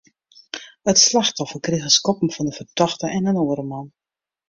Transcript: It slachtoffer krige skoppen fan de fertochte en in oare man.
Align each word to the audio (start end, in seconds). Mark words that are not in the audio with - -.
It 0.91 0.97
slachtoffer 1.01 1.61
krige 1.69 1.91
skoppen 1.97 2.33
fan 2.35 2.47
de 2.49 2.53
fertochte 2.59 3.05
en 3.17 3.27
in 3.31 3.41
oare 3.45 3.65
man. 3.71 3.87